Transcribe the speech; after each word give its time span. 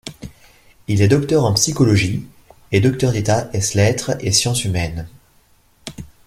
Il 0.87 1.03
est 1.03 1.07
docteur 1.07 1.45
en 1.45 1.53
psychologie 1.53 2.25
et 2.71 2.79
docteur 2.81 3.11
d’état 3.11 3.51
ès 3.53 3.75
lettres 3.75 4.13
et 4.19 4.31
sciences 4.31 4.65
humaines. 4.65 5.07